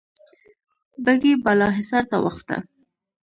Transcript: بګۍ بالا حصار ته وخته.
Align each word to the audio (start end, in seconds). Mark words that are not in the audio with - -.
بګۍ 1.03 1.33
بالا 1.43 1.67
حصار 1.77 2.03
ته 2.11 2.17
وخته. 2.25 2.55